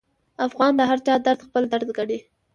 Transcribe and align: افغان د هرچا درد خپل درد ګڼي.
افغان 0.47 0.71
د 0.77 0.81
هرچا 0.91 1.13
درد 1.25 1.39
خپل 1.47 1.63
درد 1.73 1.89
ګڼي. 1.97 2.19